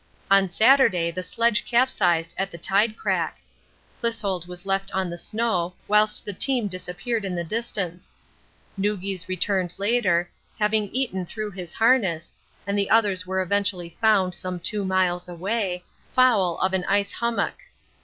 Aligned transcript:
On 0.31 0.49
Saturday 0.49 1.11
the 1.11 1.21
sledge 1.21 1.63
capsized 1.63 2.33
at 2.35 2.49
the 2.49 2.57
tide 2.57 2.97
crack; 2.97 3.37
Clissold 4.01 4.47
was 4.47 4.65
left 4.65 4.91
on 4.93 5.11
the 5.11 5.15
snow 5.19 5.75
whilst 5.87 6.25
the 6.25 6.33
team 6.33 6.67
disappeared 6.67 7.23
in 7.23 7.35
the 7.35 7.43
distance. 7.43 8.15
Noogis 8.79 9.27
returned 9.27 9.75
later, 9.77 10.27
having 10.57 10.85
eaten 10.87 11.23
through 11.23 11.51
his 11.51 11.73
harness, 11.75 12.33
and 12.65 12.75
the 12.75 12.89
others 12.89 13.27
were 13.27 13.43
eventually 13.43 13.95
found 14.01 14.33
some 14.33 14.59
two 14.59 14.83
miles 14.83 15.29
away, 15.29 15.83
'foul' 16.15 16.57
of 16.63 16.73
an 16.73 16.83
ice 16.85 17.11
hummock. 17.11 17.59